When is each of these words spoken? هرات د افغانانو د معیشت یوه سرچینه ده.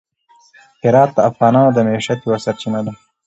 هرات 0.83 1.09
د 1.15 1.19
افغانانو 1.29 1.69
د 1.73 1.79
معیشت 1.87 2.19
یوه 2.25 2.37
سرچینه 2.45 2.79
ده. 2.85 2.93